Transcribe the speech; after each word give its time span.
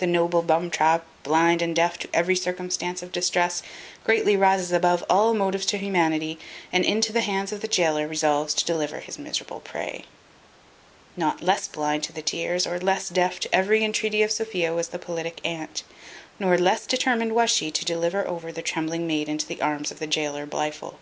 The 0.00 0.06
noble 0.06 0.42
bumtrap, 0.42 1.02
blind 1.22 1.62
and 1.62 1.74
deaf 1.74 1.96
to 2.00 2.08
every 2.12 2.36
circumstance 2.36 3.00
of 3.02 3.10
distress, 3.10 3.62
greatly 4.04 4.36
rises 4.36 4.70
above 4.70 5.02
all 5.08 5.32
the 5.32 5.38
motives 5.38 5.64
to 5.68 5.78
humanity, 5.78 6.38
and 6.70 6.84
into 6.84 7.10
the 7.10 7.22
hands 7.22 7.52
of 7.52 7.62
the 7.62 7.68
gaoler 7.68 8.06
resolves 8.06 8.52
to 8.52 8.66
deliver 8.66 9.00
his 9.00 9.18
miserable 9.18 9.60
prey. 9.60 10.04
Not 11.16 11.40
less 11.42 11.68
blind 11.68 12.02
to 12.02 12.12
the 12.12 12.20
tears, 12.20 12.66
or 12.66 12.78
less 12.78 13.08
deaf 13.08 13.40
to 13.40 13.54
every 13.54 13.82
entreaty 13.82 14.22
of 14.22 14.30
Sophia 14.30 14.74
was 14.74 14.88
the 14.88 14.98
politic 14.98 15.40
aunt, 15.42 15.84
nor 16.38 16.58
less 16.58 16.84
determined 16.86 17.34
was 17.34 17.50
she 17.50 17.70
to 17.70 17.82
deliver 17.86 18.28
over 18.28 18.52
the 18.52 18.60
trembling 18.60 19.06
maid 19.06 19.26
into 19.26 19.46
the 19.46 19.62
arms 19.62 19.90
of 19.90 20.00
the 20.00 20.06
gaoler 20.06 20.44
Blifil. 20.44 20.98